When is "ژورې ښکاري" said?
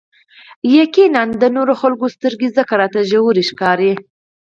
3.09-3.93